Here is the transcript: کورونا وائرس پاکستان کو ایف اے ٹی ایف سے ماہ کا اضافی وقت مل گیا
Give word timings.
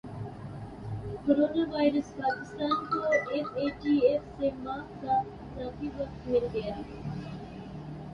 کورونا 1.25 1.63
وائرس 1.71 2.07
پاکستان 2.15 2.73
کو 2.85 3.01
ایف 3.09 3.51
اے 3.55 3.67
ٹی 3.81 3.93
ایف 4.07 4.23
سے 4.37 4.49
ماہ 4.63 4.81
کا 5.01 5.19
اضافی 5.19 5.89
وقت 5.97 6.27
مل 6.27 6.47
گیا 6.53 6.75